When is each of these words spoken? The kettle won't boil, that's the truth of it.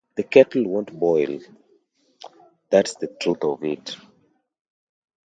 The 0.15 0.23
kettle 0.23 0.63
won't 0.67 0.91
boil, 0.97 1.41
that's 2.71 2.95
the 2.95 3.05
truth 3.05 3.43
of 3.43 3.63
it. 3.63 3.95